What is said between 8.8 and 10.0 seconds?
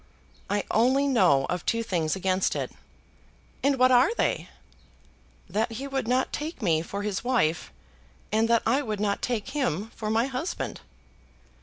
would not take him